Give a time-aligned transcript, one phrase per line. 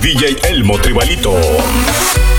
[0.00, 2.35] DJ Elmo Tribalito.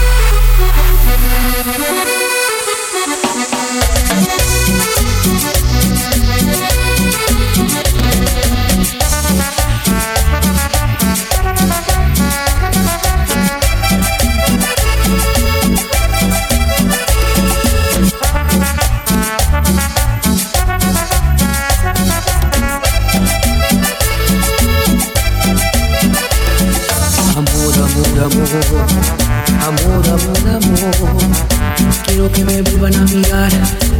[32.95, 33.51] A mirar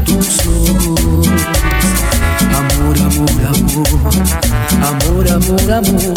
[0.05, 1.27] tus ojos.
[2.55, 3.87] Amor, amor, amor,
[4.81, 6.13] amor, amor, amor.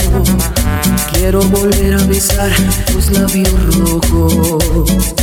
[1.13, 2.51] Quiero volver a besar
[2.93, 5.15] tus labios rojos.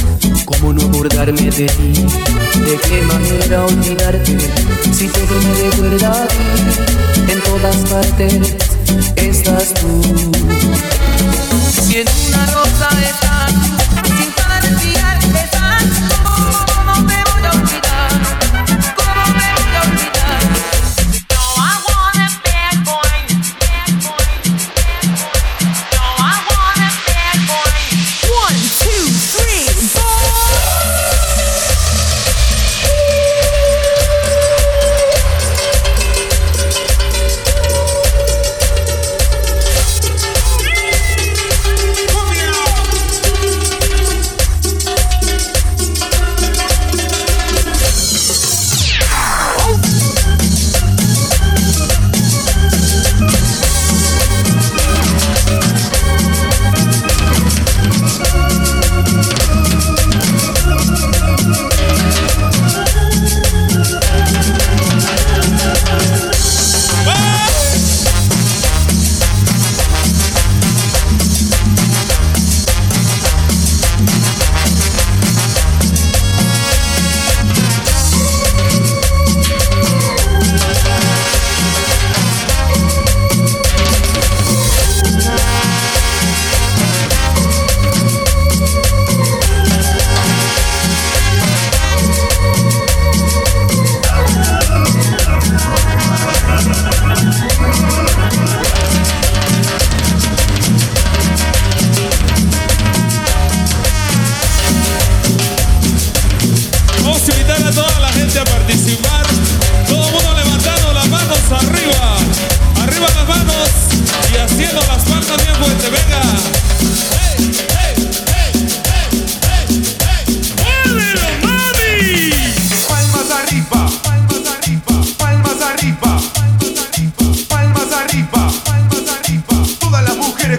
[0.45, 1.94] ¿Cómo no acordarme de ti?
[2.66, 4.38] ¿De qué manera olvidarte?
[4.91, 8.55] Si todo me recuerda a ti, en todas partes
[9.16, 10.02] estás tú.
[11.86, 13.36] Si en una rosa estás,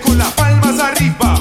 [0.08, 1.37] con las palmas arriba.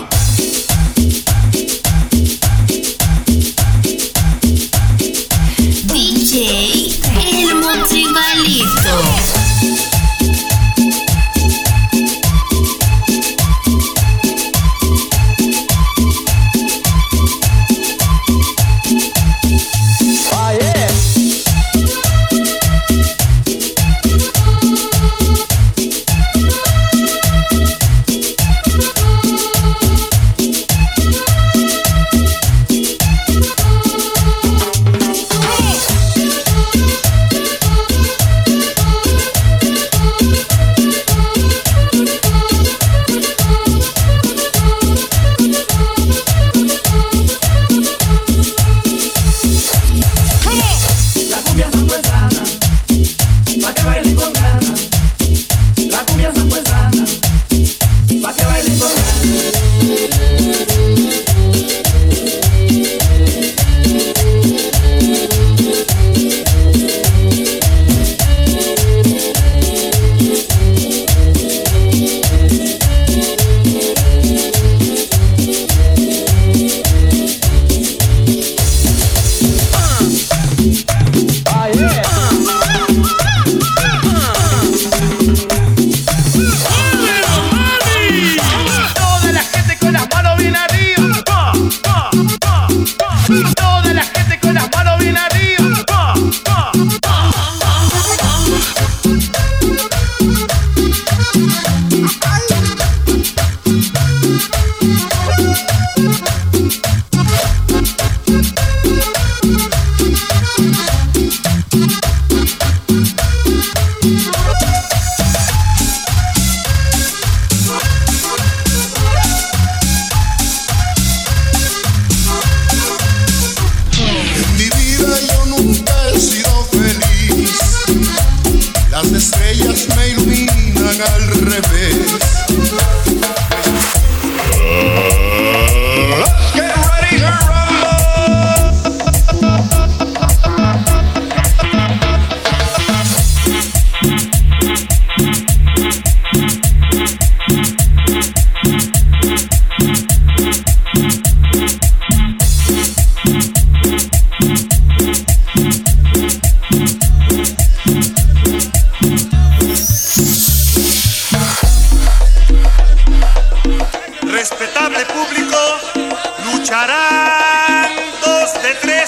[128.97, 132.46] Las estrellas me iluminan al revés.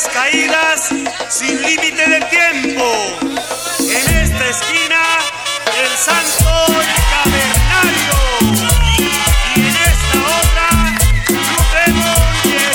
[0.07, 0.89] Caídas
[1.29, 2.85] sin límite de tiempo.
[3.79, 5.01] En esta esquina,
[5.77, 6.65] el santo
[7.11, 8.13] cavernario.
[9.55, 10.69] Y en esta otra,
[11.27, 12.73] Blue Demon y el.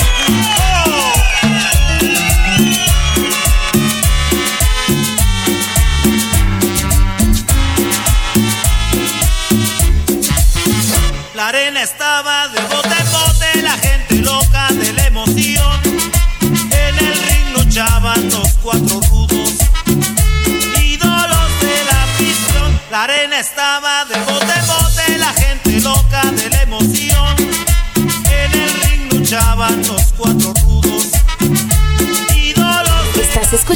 [11.33, 13.34] La arena estaba de bote en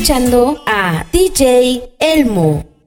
[0.09, 2.78] escuchando a DJ Elmo.